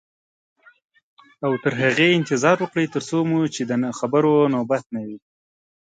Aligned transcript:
او 1.45 1.51
تر 1.63 1.73
هغې 1.81 2.07
انتظار 2.17 2.57
وکړئ 2.59 2.85
تر 2.95 3.01
څو 3.09 3.17
مو 3.29 3.39
چې 3.55 3.61
د 3.69 3.71
خبرو 3.99 4.33
نوبت 4.53 4.83
نه 4.95 5.01
وي. 5.07 5.17